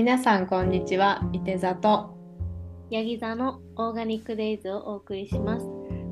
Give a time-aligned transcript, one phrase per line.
[0.00, 2.16] 皆さんこんにちは、いて座と
[2.88, 5.66] ヤギ座のオーガニックデイズをお送りします。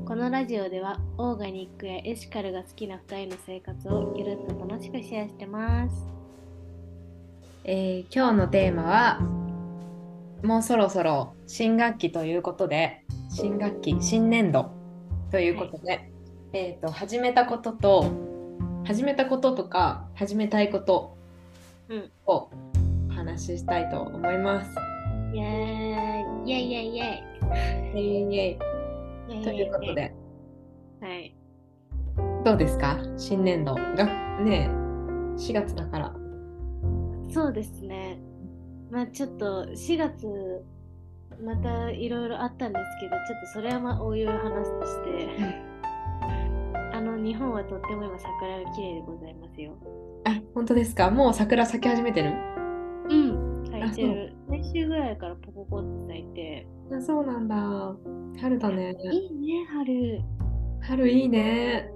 [0.05, 6.07] このラジオではオーガニックやエシカルが好きな2人の生活をゆるっと楽しくシェアしてます。
[7.63, 9.21] えー今日のテーマは
[10.43, 14.69] もうそろそろ新学期ということで新学期新年度
[15.31, 16.11] ということで、
[16.53, 18.05] えー、と始めたことと
[18.85, 21.17] 始めたこととか始めたいこと
[21.89, 22.11] うん
[23.39, 24.69] 話ししたいと思います。
[25.33, 26.51] イエーイ。
[26.51, 26.87] イェイイェイ。
[26.87, 29.43] イェイイェイイェイ。
[29.43, 30.13] ということで。
[30.99, 31.37] はい。
[32.43, 32.99] どうですか？
[33.17, 34.05] 新年度が？
[34.41, 34.69] ね
[35.37, 36.13] 4月だから。
[37.31, 38.19] そうですね。
[38.91, 40.65] まあちょっと4月
[41.41, 45.29] またいろいろあったんですけど、ちょっとそれはまあおいおい話すとして、
[46.91, 49.77] あの日本はとっても今桜が綺麗でございますよ。
[50.25, 51.09] あ本当ですか？
[51.09, 52.33] もう桜咲き始めてる？
[53.09, 54.33] うん、咲いてある。
[54.49, 56.67] 先週ぐらいからポコポって咲いて。
[56.91, 57.95] あそうなんだ。
[58.41, 58.95] 春だね。
[59.11, 60.21] いいね、春。
[60.81, 61.91] 春いいね。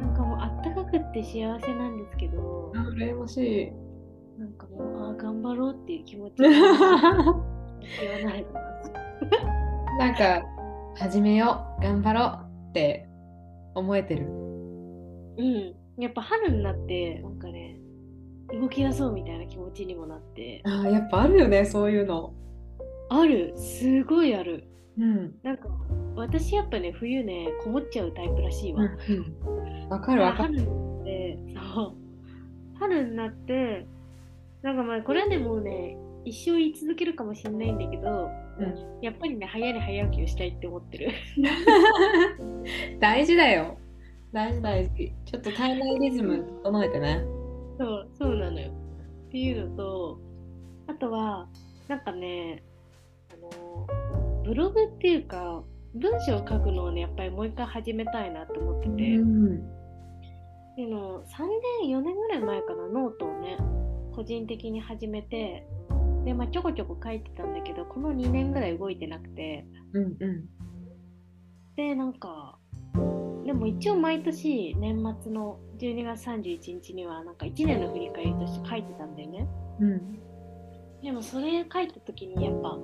[0.00, 3.72] なんかもうあったかくって幸せなんですけどあ、羨ましい。
[4.38, 7.34] なんかもう、あー頑張ろうっていう気持ちが 言わ
[8.30, 8.46] ない。
[9.98, 10.42] なんか
[10.96, 13.08] 始めよう頑張ろうって
[13.74, 15.74] 思えてるうん。
[15.98, 17.65] やっぱ春になって、なんかね、
[18.52, 20.62] 動き出そうみたいな気持ちにもなって。
[20.64, 22.32] あーやっぱあるよねそういうの
[23.08, 24.64] ある、すごいある。
[24.98, 25.68] うんなんか、
[26.14, 28.82] 私やっぱね、冬ね、こもっちゃうタイプらしいわ。
[29.90, 31.38] わかるわかる春になって、
[31.74, 31.94] そう。
[32.78, 33.86] 春になって、
[34.62, 41.10] なんかまあ、これはね、もうね、一生言い続けるかもしれないんだけど、うんやっぱりね、早寝早起きをしたいって思ってる。
[42.98, 43.76] 大事だよ
[44.32, 47.24] 大事大事ちょっと体内リズム整えてね
[47.78, 48.70] そう、そうなのよ。
[49.28, 50.20] っていうのと、
[50.86, 51.48] あとは、
[51.88, 52.62] なんかね、
[53.32, 53.86] あの、
[54.44, 55.62] ブログっていうか、
[55.94, 59.56] 文章を書くのをね、やっぱりもう一回始めたいなと思ってて、うん。
[59.56, 61.46] っていうのを3
[61.82, 63.56] 年、4年ぐらい前かな、ノートをね、
[64.14, 65.66] 個人的に始めて、
[66.24, 70.48] で、まあ、ちょこちょこ書いてたんだけど、この2年ぐらい動いてなくて、うんうん。
[71.76, 72.58] で、なんか、
[73.46, 79.48] でも一応毎年年末の12月31日にはなんか1年の振り返りとして書いてたんだよね。
[79.80, 80.18] うん
[81.02, 82.76] でもそれ書いた時にやっぱ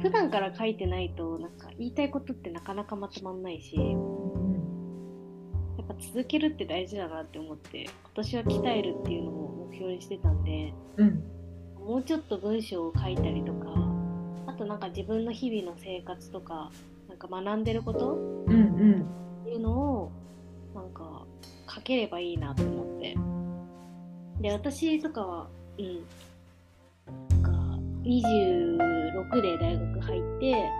[0.00, 4.54] 普段から書いてないとなんか言いたいことってなかなかまとまんないしうん
[5.76, 11.22] やっぱ続けるって大事だなって思って今年は鍛えるっていうのを目標にしてたんでうん
[11.86, 13.66] もうちょっと文章を書いたりとか
[14.46, 16.70] あとなんか自分の日々の生活とか
[17.08, 20.12] なんか学んでることうんうんっていうのを
[20.74, 21.24] なんか
[21.72, 23.16] 書ければいいなと思って。
[24.40, 25.48] で私とかは
[25.78, 26.04] うん。
[27.30, 27.50] なんか
[28.02, 30.70] 26で大学入って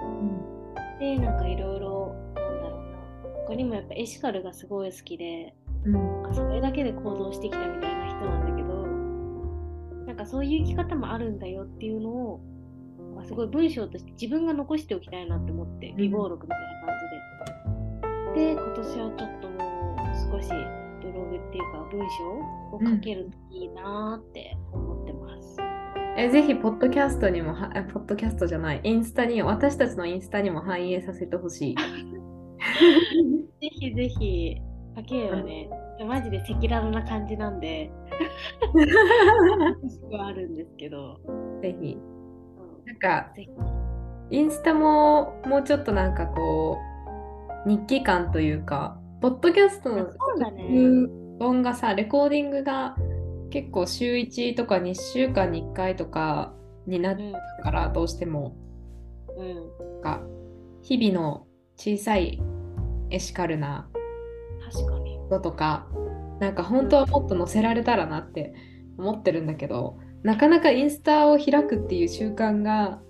[0.98, 3.44] でなんかいろいろなんだろうな。
[3.46, 6.34] 他にもやっぱエシカルがすごい好きでうん。
[6.34, 12.40] それだけで行動してきたみたいな人なんだけどなんかそういう生き方もあるんだよっていうのを
[13.24, 16.98] すごい文章として自分が残しておきたいなって思って備忘録みたいな感
[17.54, 17.65] じで。
[18.36, 20.50] で今年はちょっともう少し
[21.00, 25.56] ブログっていうか文章を書けるといいなーって思ってます。
[26.18, 31.76] えぜひポッドキャストにもはあポッドキャストじゃないインスタに私たちのインスタにも反映させてほしい。
[33.58, 34.56] ぜひぜひ
[34.96, 35.70] 書ければね、
[36.06, 37.90] マジで赤裸々な感じなんで、
[38.60, 41.18] 私はあるんですけど、
[41.62, 41.94] ぜひ。
[41.94, 42.84] うん。
[42.84, 43.32] なんか。
[44.28, 46.95] インスタももうちょっとなんかこう
[47.66, 50.04] 日記感というかポッドキャストの。
[50.04, 50.16] 録
[51.40, 52.96] 音がさレコーディングが
[53.50, 56.54] 結構週1とか2週間に1回とか
[56.86, 58.56] になっうんたからどうしても
[59.36, 60.22] うんか
[60.82, 62.40] 日々の小さい
[63.10, 63.88] エシカルな
[64.72, 65.18] 確かに。
[65.18, 65.88] こととか
[66.40, 68.54] なんか本当はもっと載せられたらなって
[68.98, 73.00] 思ってるんだけどなかなかインスタを開くっていう習慣が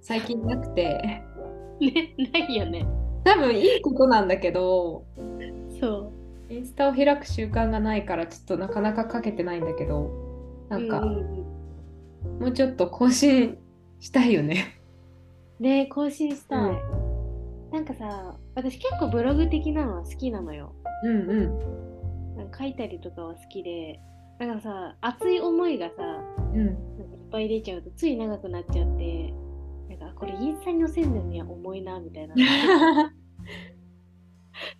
[0.00, 1.22] 最近なくて
[1.80, 2.86] ね、ないよね。
[3.26, 5.04] 多分いいことなんだけど
[5.80, 6.12] そ
[6.48, 10.10] インスタを開く習慣がないからちょっとなかなかかけてないんだけど
[10.70, 10.70] う。
[10.70, 13.56] なんかううんもうちょっと更新
[13.98, 14.78] したいよね。
[15.58, 16.70] ね更新したい。
[16.70, 17.06] うん
[17.72, 20.72] なんかさ、私結構ブログ的なのは好きなのよ。
[21.02, 23.98] うんうんなんか書いたりとかは好きで、
[24.38, 25.94] なんかさ、熱い思いがさ、
[26.54, 29.34] うんなんかいっぱい出ちゃうとつい長くなっちゃって、
[30.16, 32.34] これインスタに載せるのには重いなみたいな。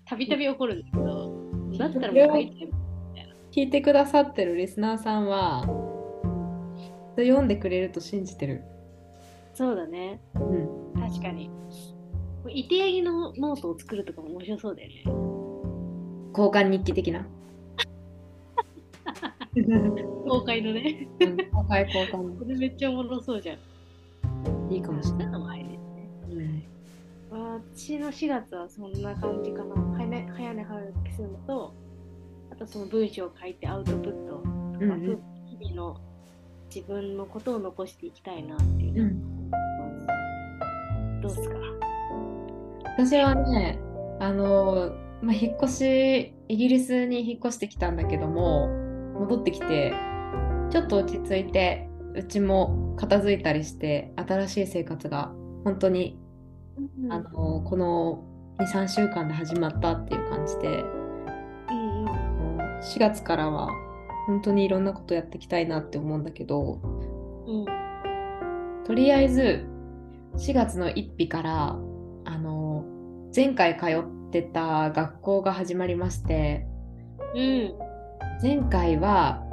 [0.05, 1.33] たびたび起こるんだけど、
[1.79, 2.71] だったらもう書いてよ
[3.53, 5.87] 聞いてくださってるリスナーさんは
[7.17, 8.63] と読んでくれると信じてる。
[9.55, 10.21] そうだね。
[10.35, 11.01] うん。
[11.01, 11.51] 確かに。
[12.49, 15.03] いてやぎのノートを作るとかも面白そうだよね。
[16.33, 17.27] 交換日記的な。
[20.29, 21.09] 公開のね。
[21.21, 23.59] うん交換交換これめっちゃおもろそうじゃん。
[24.71, 25.61] いいかもしれない。
[26.31, 26.63] うん
[27.75, 29.75] 私の4月はそんな感じかな。
[29.97, 31.75] 早寝早寝早起きするのと、
[32.53, 34.43] あとその文章を書いてアウトプット。
[34.81, 36.01] うんまあ日々の
[36.75, 39.05] 自分のことを残していきたいなっていうう。
[39.07, 39.51] ん、
[41.21, 41.57] どうですか？
[42.99, 43.79] 私はね、
[44.21, 44.93] あの、
[45.23, 48.69] まあ、引っ越し、イギリスに引っ越してきたんだけども、
[49.19, 49.93] 戻ってきて、
[50.71, 55.33] ちょっと落ち着いて、うちも片付いたりして、新しい生活が
[55.65, 56.19] 本当に、
[57.03, 58.25] うんあの、この
[58.59, 60.83] 2、3週間で始まったっていう感じで、
[61.71, 62.59] うんうん。
[62.81, 63.69] 4月からは
[64.27, 66.81] 本当にいろんなことやっていきたいなって思うんだけど、
[67.47, 67.67] うん。
[68.85, 69.67] とりあえず
[70.37, 71.77] 4月の1日から
[72.25, 72.85] あの
[73.35, 76.67] 前回通ってた学校が始まりまして
[77.35, 77.75] うん。
[78.43, 79.46] 前回は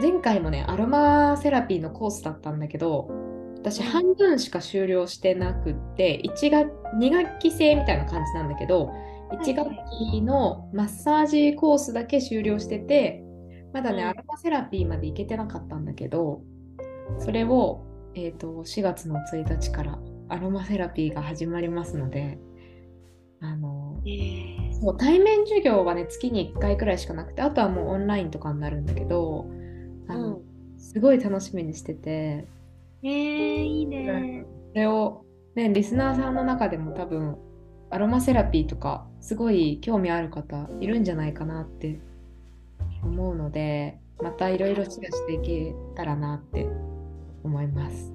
[0.00, 3.08] 前回もねアロマセラピーのコースだったんだけど
[3.58, 8.92] 私半分しか終了してなくって1学2学期制みたいな感じなんだけど
[9.32, 9.70] 1学
[10.10, 13.22] 期のマッサージコースだけ終了してて
[13.72, 14.08] まだね、うん。
[14.08, 16.42] アロマセラピーまで行けてなかったんだけど
[17.18, 17.84] それを、
[18.14, 19.98] えー、と4月の1日から
[20.28, 22.38] アロマセラピーが始まりますので
[23.40, 24.80] あのえー。
[24.80, 29.50] もう対面授業はね月に1回くらいしかなくてあとはもうオンラインとかになるんだけど
[30.08, 32.46] あの、うんすごい楽しみにしてて
[33.02, 33.08] えー、
[33.62, 34.44] いいね。
[34.72, 35.24] それを、
[35.54, 37.36] ね、リスナーさんの中でも多分
[37.90, 42.00] アロマセラピーとかすごい興味ある方いるんじゃないかなって
[43.02, 46.66] 思うのでまたいろいろシェアしていけたらなって
[47.44, 48.12] 思います。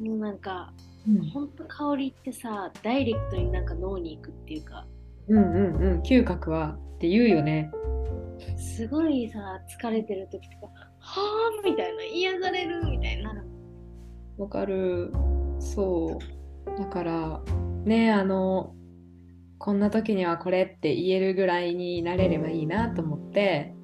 [0.00, 0.72] もうなんか、
[1.06, 4.86] うん、ほんと香りってさ、ダイレクトになんか脳に行くっていうか、
[5.28, 7.70] うんうんうん嗅覚はって言うよね。
[8.56, 9.38] すごいさ、
[9.78, 13.42] 疲れてる時とか、はぁみたいな、癒されるみたいになる。
[14.38, 15.12] わかる。
[15.58, 16.78] そう。
[16.78, 17.42] だから、
[17.84, 18.74] ね、あの、
[19.58, 23.74] こんな時にはこれって言えるぐらいになれればいいなと思って、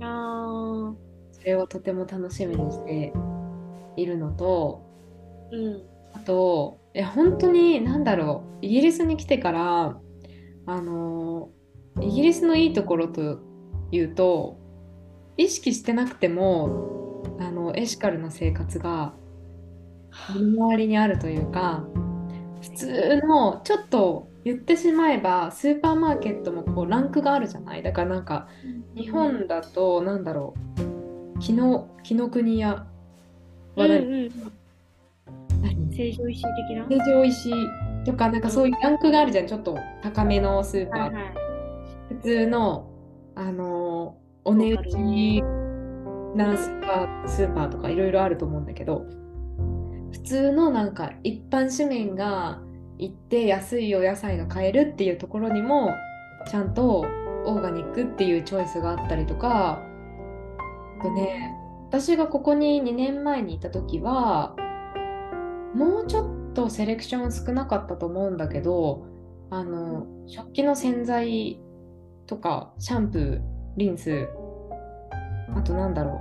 [0.00, 0.94] あ
[1.32, 3.12] それをとても楽しみにして
[3.96, 5.82] いるのと、ー、うん。
[6.14, 10.00] あと、いや、本当に、なんだろう、イギリスに来てから、
[10.66, 11.50] あの、
[12.00, 13.40] イギリスのいいところと
[13.90, 14.58] いうと、
[15.38, 19.14] 意識してなくても、あの、エシカルな生活が
[20.34, 21.86] 身の回りにあるというか、
[22.60, 27.84] 普通の、ちょっと言ってしまえば、スーパーマーケットもこうランクがあるじゃない？
[27.84, 28.48] だからなんか、
[28.96, 30.54] 日本だと、なんだろ
[31.36, 31.88] う、紀の
[32.28, 32.86] 国屋は
[33.76, 34.30] 何、うんうん、
[35.62, 36.86] 何成城石井的な？
[36.88, 37.54] 成城石井
[38.04, 41.00] とか、なんかそういうランクがあるじゃん、ちょっと高めのスーパー。
[41.00, 41.34] はいはい。
[42.08, 42.90] 普通の、
[43.36, 45.42] あのーお値打ち
[46.34, 49.04] なスーパースーパーとかいろいろあると思うんだけど、
[50.10, 52.62] 普通のなんか一般市民が
[52.96, 55.90] 行って安いお野菜が買えるっていうところにも、
[56.50, 57.04] ちゃんと
[57.44, 59.82] オーガニックっていうチョイスがあったりとか、
[60.98, 61.54] あとね、
[61.90, 64.54] 私がここに2年前にいた時は
[65.74, 69.06] もうちょっとセレクション少なかったと思うんだけど
[69.50, 71.60] あの食器の洗剤
[72.26, 73.40] とかシャンプー
[73.78, 74.28] リンス
[75.54, 76.20] あとなんだろ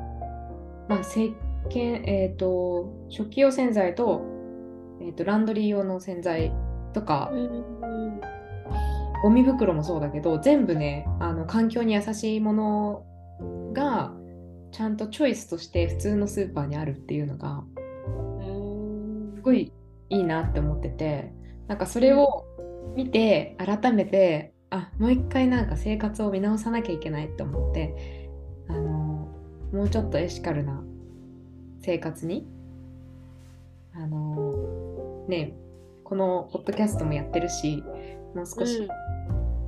[0.87, 0.89] う。
[0.89, 1.33] まあ石
[1.69, 4.21] 鹸えっ、と食器用洗剤と,、
[5.01, 6.53] えー、とランドリー用の洗剤
[6.93, 7.31] とか
[9.23, 13.05] ゴミ袋もそうだけど全部ねあの環境に優しいもの
[13.73, 14.13] が
[14.71, 17.63] ちゃんとチョイスとして普通のスーパーにあるっていうのが
[18.39, 19.33] うん。
[19.35, 19.73] すごい
[20.09, 21.33] いいなって思ってて
[21.67, 22.45] なんかそれを
[22.95, 28.16] 見て改めてあもう一回なんか生活を見直さなきゃいけないって思って
[29.71, 30.83] もうちょっとエシカルな
[31.81, 32.47] 生活に
[33.93, 35.53] あのね
[36.03, 37.83] このポッドキャストもやってるし
[38.35, 39.17] もう少しうん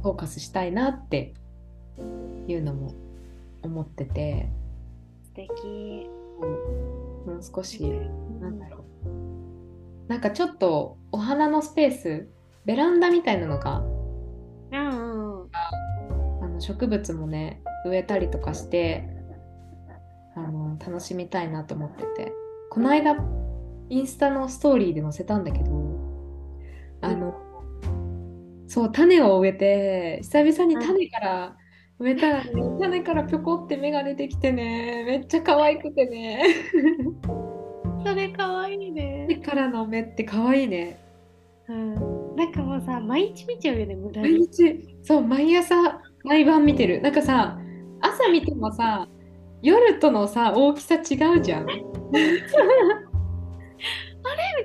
[0.02, 1.34] フォーカスしたいなって
[2.48, 2.94] いうのも
[3.62, 4.50] 思ってて、
[5.24, 6.10] 素敵。
[7.26, 7.84] もう少し
[8.40, 10.08] なんだろう。
[10.08, 12.28] なんかちょっとお花のスペース、
[12.66, 13.80] ベランダみたいなのが、
[14.72, 15.50] うんうん。
[16.42, 19.10] あの植物もね、植えたりとかして、
[20.90, 22.34] 楽しみたいなと思ってて。
[22.72, 23.16] この間、
[23.90, 25.72] インスタのストーリーで載せたんだけど、
[27.02, 27.36] あの、
[28.68, 31.58] そう、種を植えて、久々に種から
[32.00, 36.44] 埋めたらね種からぴょこって芽が出てきてねめっちゃ可愛くてね
[38.06, 39.26] それかわいいね。
[39.30, 40.98] 種からの芽って可愛いね
[41.68, 41.96] うん。
[42.38, 44.40] なんかもうさ、毎日見ちゃうよね、無駄毎に。
[44.40, 45.76] 日そう毎朝
[46.24, 47.60] 毎晩見てるなんかさ
[48.02, 49.08] 朝見てもさ
[49.62, 51.00] 夜とのさ大きさ違
[51.38, 51.74] うじゃん、 み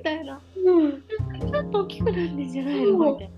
[0.03, 0.41] たいな。
[0.67, 3.13] うん、ちょっと大きくなるんじゃないの？
[3.13, 3.31] みたい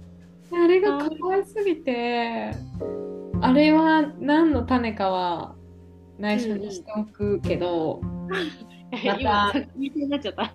[0.64, 2.52] あれが可愛すぎて
[3.40, 5.54] あれは何の種かは
[6.18, 8.38] 内緒にしておくけど、な。
[9.04, 10.42] また今、作品になっちゃった。
[10.44, 10.54] あ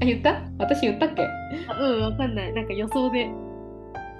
[0.04, 0.42] 言った？
[0.58, 1.22] 私言ったっけ？
[1.68, 2.52] あうん、わかんない。
[2.52, 3.30] なんか予想で。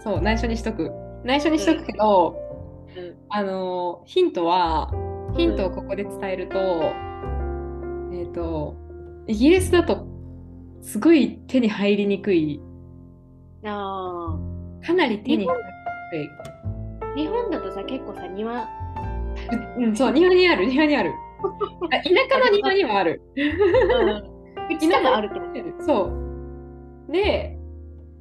[0.00, 0.90] そう内緒にしとく
[1.25, 2.48] 内緒にしとくけど、うん。
[3.31, 4.90] あのヒントは
[5.37, 6.59] ヒントをここで伝えると、
[8.12, 8.76] えっ、と
[9.26, 10.07] イギリスだと
[10.83, 12.61] すごい手に入りにくい。
[13.64, 14.38] あ
[14.85, 15.57] かなり手に入
[16.12, 16.28] りに
[17.02, 17.14] あ。
[17.17, 18.67] 日本だとさ、結構さ、庭。
[19.76, 21.12] くい、うん、そう庭にある庭にある。
[21.90, 23.23] あ田舎の庭にはある。
[24.71, 25.73] うちとかあるけど。
[25.85, 26.05] そ
[27.09, 27.12] う。
[27.12, 27.58] で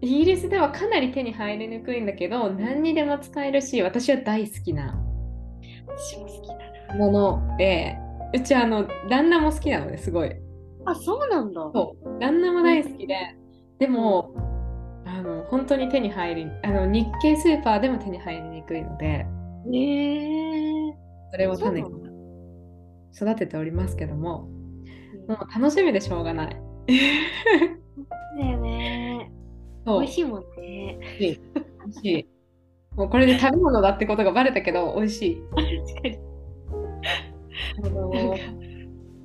[0.01, 4.95] イギリスではかなり手に入りにくいんだけど何にでも使えるし私は大好きな
[5.87, 6.55] 私も好きだ
[6.93, 6.95] な。
[6.95, 7.97] もので
[8.33, 10.31] うちあの旦那も好きなのねすごい
[10.85, 11.61] あ、そうなんだ。
[11.73, 13.15] そう旦那も大好きで
[13.79, 14.33] でも
[15.05, 19.25] あの本当に手に入りあの日系スーパーでも手に入りにくいので
[19.65, 20.93] ねえ
[21.31, 24.49] それを種そうな育てておりますけども
[25.27, 26.57] もう楽しみでしょうがない
[28.37, 29.06] だよね。
[29.87, 30.99] そう美味しいもんね。
[31.17, 31.39] 美
[31.87, 32.27] 味しい
[32.97, 36.19] もうこれで食べ物だってことがバレたけど美味しい確かに。
[37.85, 38.13] あの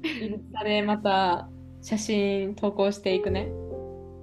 [0.04, 1.48] インスタでまた
[1.80, 3.52] 写真投稿していくね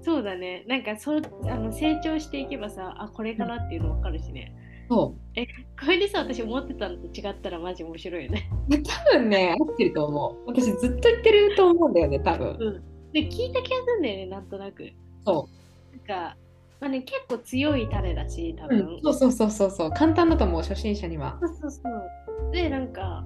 [0.01, 0.63] そうだね。
[0.67, 4.55] なんかそうあの成長していけばさ、あ、これかなっていうの分かるしね。
[4.89, 5.39] そう
[5.79, 8.50] これでさ、私思ってたのと違ったらマジ面白いよね。
[8.69, 12.81] で多分ね合ってると思う私ずっと言ってると思うんだよね多分
[13.12, 14.89] で、聞いた気がするんだよね、なんとなく。
[15.25, 15.50] そ
[15.91, 16.38] なんか、
[16.79, 18.79] まあね、結構強い種だし、多う、分。
[18.79, 22.51] うん、そうそうそうそうそう簡単だと思う初心者にはそうそうそう。
[22.51, 23.25] で、なんか、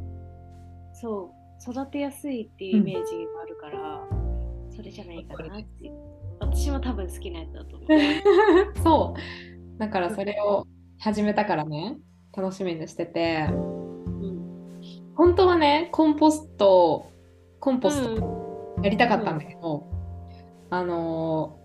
[0.94, 1.32] そ
[1.68, 4.08] う、育てやすいっていうイメージがあるから、
[4.76, 5.94] それじゃないかなっていう。
[6.40, 7.90] 私も多分好きなやつだと思う。
[8.84, 10.66] そうだからそれを
[11.00, 11.98] 始めたからね
[12.36, 14.82] 楽しみにしててうん。
[15.16, 17.06] 本当はねコンポスト
[17.60, 19.88] コンポスうんトやりたかったんだけど、
[20.70, 21.63] あのー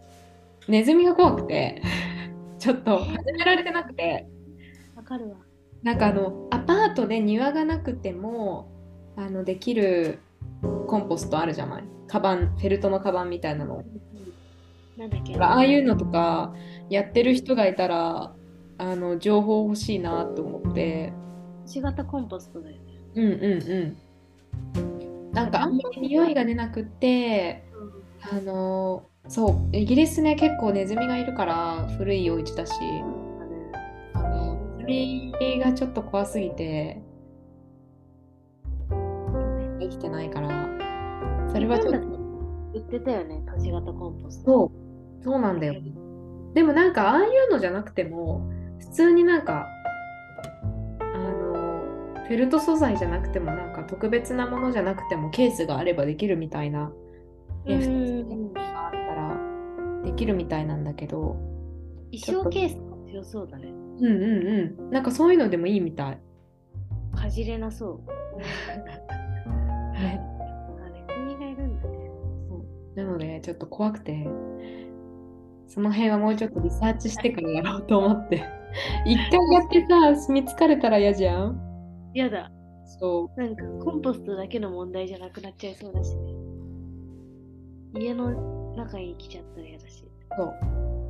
[0.69, 1.83] ネズミが怖くて
[2.59, 4.27] ちょっと始められてなくて。
[4.95, 5.37] わかるわ。
[5.83, 8.71] なんかあのアパートで庭がなくても
[9.17, 10.19] あのできる
[10.87, 11.85] コンポストあるじゃない？
[12.07, 13.83] カバンフェルトのカバンみたいなの。
[14.99, 15.37] なんだっけ？
[15.37, 16.53] ああいうのとか
[16.91, 18.35] やってる人がいたら
[18.77, 21.13] あの情報欲しいなと思って。
[21.65, 22.83] 星型コンポストだよね。
[23.15, 23.43] うんうん
[24.83, 25.33] うん。
[25.33, 27.65] なんかあんまり匂いが出なくって
[28.21, 32.73] あのそうイギリスね結構ネズミがいるから古いお家だし。
[34.15, 37.03] あのネズミがちょっと怖すぎて
[39.81, 40.49] 生きてないから。
[41.53, 42.19] それはちょっと。
[42.75, 44.51] 売ってたよね、都市型コンポスト。
[44.51, 44.73] そ
[45.21, 45.25] う。
[45.25, 45.75] そうなんだよ。
[46.55, 49.67] でもなんかああいうのじゃなくても普通になんか
[51.01, 51.85] あの
[52.27, 56.91] フェルト素材じゃなくてもなんか特別なものじゃなくてもケースがあればできるみたいな、
[60.19, 61.37] きるみたいなんだけど
[62.13, 62.77] 衣装ケース
[63.11, 63.69] 強そうだね。
[63.69, 66.19] うんうんうんなんかそういうのでもいいみたい、
[67.15, 68.01] かじれなそ
[68.37, 68.39] う。
[68.39, 68.45] ね、
[69.91, 72.11] あネズミがいるんだね。
[72.95, 74.29] なのでちょっと怖くて
[75.67, 78.43] その辺はもうちょっとリサーチしてからやろうと思って
[79.07, 81.61] 一回やってさ見つかれたら嫌じゃん？
[82.15, 82.51] やだ。
[82.85, 86.33] そうなんかコンポストだけの問題じゃなくなっちゃいそうだしね。
[88.01, 90.08] 家の中に来ちゃったら嫌だし。
[90.39, 90.55] そ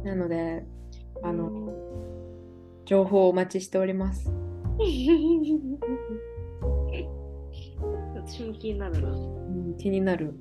[0.05, 0.07] う。
[0.07, 0.65] なので、
[1.23, 1.71] あの、
[2.87, 4.33] 情報をお待ちしております。
[8.15, 9.09] 私も気になるな。
[9.11, 10.33] うん、気になる。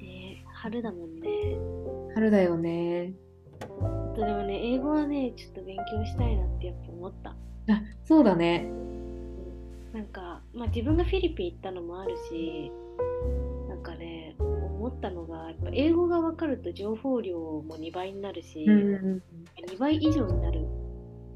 [0.00, 1.30] えー、春だもんね。
[2.14, 3.14] 春だよね。
[3.62, 3.66] あ
[4.14, 7.30] とでもね、英語はね、ちょっと勉強したいなってやっぱ思った。
[7.30, 7.36] あ、
[8.04, 8.70] そうだね。
[9.94, 12.70] なんか、まあ自分がフィリピン行ったのもあるし、
[13.70, 14.36] なんかね、
[14.88, 19.22] 思ったのが、やっぱ英語が分かると情報量も2倍になるし、うんうん
[19.68, 20.66] 2倍以上になる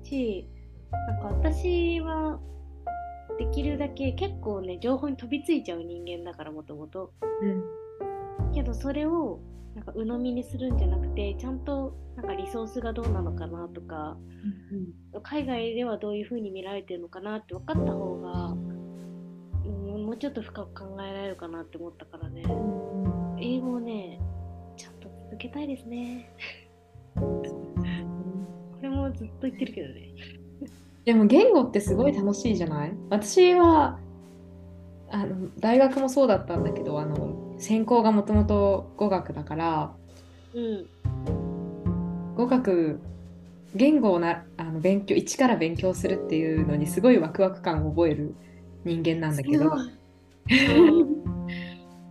[0.05, 0.49] し、
[0.91, 2.41] なんか私は
[3.39, 7.13] できるだけ結構ね、情報に飛びついちゃう人間だからもともと。
[7.43, 8.53] うん。
[8.53, 9.41] けどそれを
[9.75, 14.17] なんか鵜呑みにするんじゃなくてちゃんとなんかリソースがどうなのかなとか、
[15.23, 18.49] 海外ではどういうふうに見られてるのかなって分かった方が、
[19.65, 19.69] う
[19.99, 22.43] ん、もうちょっと深く考えられるかなって思ったからね
[23.43, 24.19] 英語をね
[24.77, 26.31] ちゃんと続けたいですね。
[27.17, 27.43] こ
[28.81, 30.09] れもずっと言ってるけどね。
[31.05, 32.93] でも言語ってすごい楽しいじゃない？
[33.11, 33.99] 私は
[35.11, 39.93] あの大学もそうだったんだけどあの専攻がもともと語学だから
[40.55, 40.87] うん。
[42.37, 43.01] 語学
[43.75, 48.35] 言語をなあの勉強一から勉強するっていうのにすごいワクワク感を覚える
[48.85, 49.71] 人間なんだけど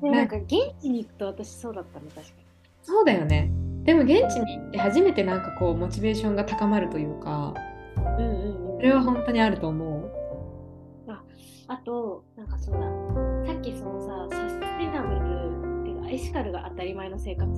[0.01, 0.49] なんか現
[0.81, 2.45] 地に行くと私そうだったの確かに。
[2.83, 3.51] そうだよね。
[3.83, 7.53] でも現地に行って初めてなんかこうモチベーションが高まるというか
[8.17, 8.77] うんうんうん。
[8.77, 10.21] それは本当にあると思う。
[11.67, 12.81] あと、なんかそうだ、
[13.53, 17.55] さっきそのさ、サステナブルっていうか、エシカルが当たり前の生活っ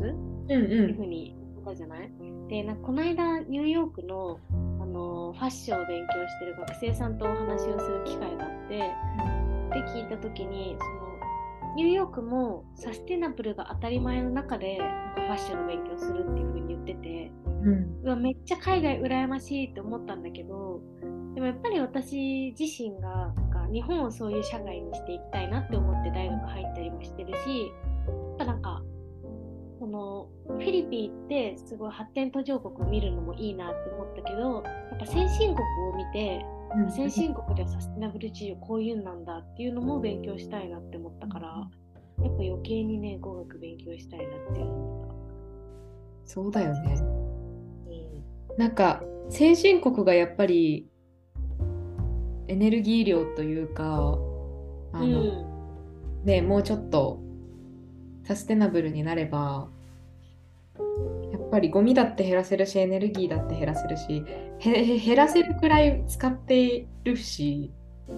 [0.47, 0.71] てうん。
[0.71, 2.11] いうふうに言ったじゃない、
[2.47, 4.37] で、なんかこの間、ニューヨークの
[4.79, 8.85] あのファッションを勉強してる学生さんとお話をする機会があって、で、
[9.99, 11.12] 聞いたときに、その、
[11.75, 14.77] ニューヨークもサステナブルが当たり前の中で
[15.15, 18.01] ファッションの勉強するっていうふうに言ってて、うん。
[18.03, 20.81] うわめっちゃ海外羨ましいって思ったんだけど
[21.33, 27.71] でもやっぱり私自身がなんか日本をそういう社会にしていきたいなって思って大学入ったりもしてるし
[28.09, 28.83] やっぱなんか
[29.79, 45.13] このフィリピンってすごい発展途上国を見るのもいいなって思ったけどやっぱ先進国を見てうん先進国ではサステナブル事業こういうんなんだっていうのも勉強したいなって思ったからやっぱ余計にね語学勉強したいなって思った。
[46.25, 46.95] そうだよね。
[46.95, 47.01] う
[48.55, 50.87] んなんか先進国がやっぱり
[52.47, 53.83] エネルギー量というか
[54.93, 55.53] あの、うん
[56.23, 57.19] ねもうちょっと
[58.23, 59.69] サステナブルになれば
[61.53, 64.23] ぱりゴミだって減らせるしエネルギーだって減らせるし
[64.59, 67.71] 減らせるくらい使っているし。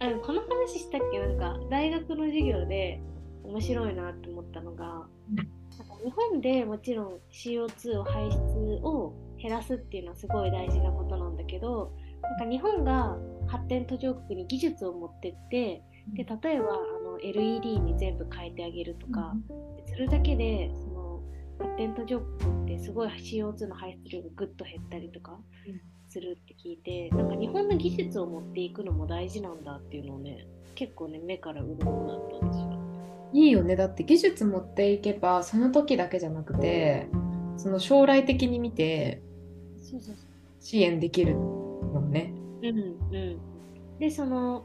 [0.00, 1.18] このこの話したっけ？
[1.18, 3.02] なんか大学の授業で
[3.44, 5.06] 面白いなって思ったのが、
[6.02, 15.82] 日本でもちろん CO2 を排出を減らすっていうのはすごい大事なことなんだけどなんか日本が発展途上国に技術を持ってって
[16.14, 16.78] で例えば
[17.22, 19.34] の LED に全部変えてあげるとか、
[19.86, 21.22] それだけでその
[21.58, 25.80] 発展途上国ってすごい CO2 の排出量がぐっと減ったりとかうん
[26.10, 33.30] するって聞いて、なんか日本の技術を持っていくのも大事なんだっていうのをね結構ね目から鱗になった私は。
[33.32, 37.08] いいよねだって技術持っていけばその時だけじゃなくて
[37.58, 39.22] その将来的に見て
[40.58, 42.34] 支援できるもんね。
[42.62, 42.68] う。
[42.68, 43.38] うんうん。
[44.00, 44.64] でその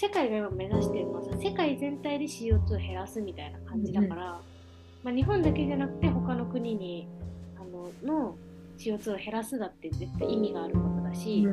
[0.00, 4.40] 世界が今目指してるのはさ世界全体で CO2 を減らすみたいな感じだから、
[5.02, 7.06] まあ、日本だけじゃなくて他の国に
[7.58, 8.34] あのの
[8.78, 11.46] CO2 を減らすだって絶対意味があることだし、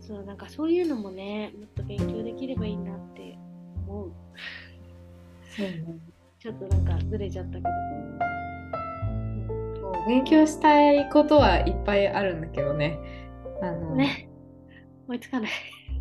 [0.00, 3.38] そうなんかそういうのもねもっと勉強できればいいなって
[3.86, 4.12] 思う。
[5.56, 5.84] そうね。
[6.40, 7.68] ちょっとなんかずれちゃったけど。
[10.08, 12.98] 勉強したいことはいっぱいあるんだけどね。
[13.62, 14.28] あのね。
[15.06, 15.46] 追いつかな。
[15.46, 15.50] い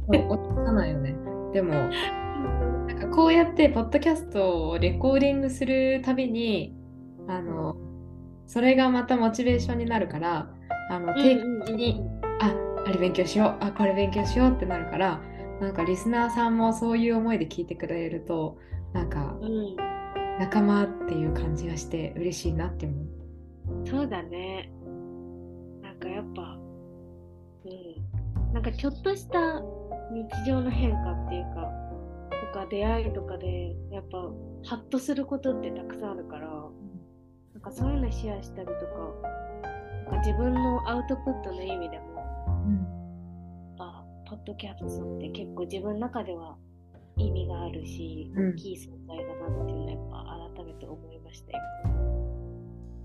[0.07, 1.15] 落ち着かないよね。
[1.53, 6.75] でもなんかこうやってポッドキャストをレコーディングするたびに
[7.27, 7.75] あの
[8.47, 10.49] それがまたモチベーションになるから
[10.89, 12.01] あの定期的に、
[12.41, 12.53] あ
[12.85, 15.21] あれ勉強しようあこれ勉強しようってなるから
[15.61, 18.57] なんかリスナーさんもそういう思いで聞いてくれると
[18.93, 19.93] なんかうん
[20.39, 23.87] 仲間っていう感じがして嬉しいなって思う。
[23.87, 24.71] そうだね。
[25.81, 26.57] なんかやっぱ、
[27.65, 28.53] うん。
[28.53, 29.61] なんかちょっとした
[30.13, 31.71] 日常の変化っていうか、
[32.53, 34.17] とか出会いとかで、やっぱ
[34.63, 38.79] ハッとすることってたくさんあるから、なんかそういうのシェアしたりとか、
[40.05, 42.03] なんか自分のアウトプットの意味でも、
[43.79, 46.57] あ、ポッドキャストって結構自分の中では
[47.17, 51.63] 意味があるし、うん大きい存在だなっていうのはやっぱ改めて思いましたよ。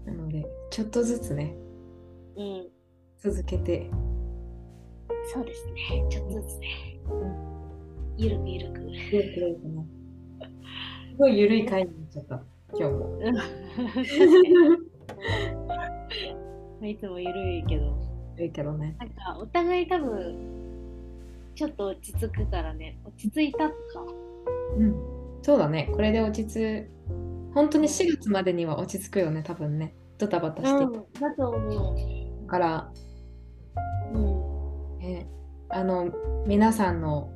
[0.06, 1.54] なのでちょっとずつね
[2.36, 2.68] うん。
[3.18, 3.90] 続けて
[5.32, 6.06] そうですね。
[6.08, 6.97] ちょっとずつね。
[8.16, 8.80] ゆるくゆるく。
[9.12, 9.84] ゆるくやるかな
[11.10, 12.42] すごい緩い回になっちゃった
[12.76, 13.18] 今日も。
[16.86, 17.96] いつもゆるいけど、
[18.38, 18.96] いいけどね。
[18.98, 20.36] なんかお互い多分、
[21.54, 23.78] ちょっと落ち着くからね、落ち着いたとか。
[24.76, 24.94] うん。
[25.42, 25.88] そうだね。
[25.92, 26.88] これで落ち着
[27.54, 29.94] 本当に4月までには落ち着くよね、多分ね。
[30.18, 30.84] ドタバタして。
[30.84, 31.94] うん、だと思
[32.46, 32.92] だから、
[34.12, 34.18] う。
[34.18, 34.98] うん。
[34.98, 35.26] ね、
[35.70, 36.12] あの、
[36.46, 37.30] 皆さんの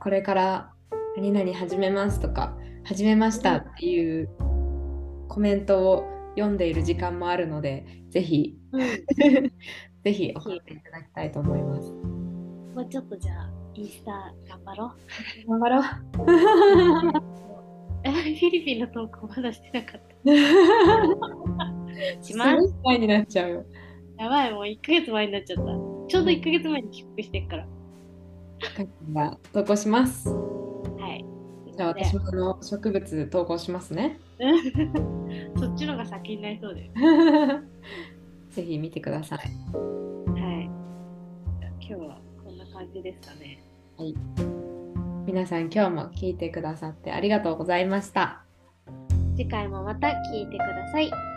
[0.00, 0.72] これから
[1.16, 4.28] 何々始めますとか、始めましたっていう
[5.28, 6.04] コメントを
[6.36, 8.80] 読んでいる時間もあるので、ぜひ、うん、
[10.04, 11.90] ぜひ送っていただきたいと思います。
[11.92, 14.12] もうちょっとじゃあ、インスタ
[14.48, 14.92] 頑張ろ
[15.46, 15.50] う。
[15.50, 15.82] 頑張ろう。
[18.04, 20.14] えフィリピンの投稿まだしてなかった。
[22.22, 23.64] しますになっちゃうよ。
[24.18, 25.83] やばい、もう1ヶ月前になっちゃった。
[26.08, 27.64] ちょうど1ヶ月前に帰国してっから。
[27.64, 30.28] かっきが投稿します。
[30.28, 30.34] は
[31.14, 31.24] い。
[31.76, 34.20] じゃあ私もあの植物投稿しますね。
[35.56, 36.90] そっちのが先になりそうで。
[38.50, 39.38] ぜひ見てください。
[39.38, 39.44] は
[40.60, 40.64] い。
[41.80, 43.62] 今日はこんな感じですかね。
[43.96, 44.14] はい。
[45.26, 48.44] 皆さん今日も聞いてくださってありがとうございました。
[49.36, 51.33] 次回もまた聞いてください。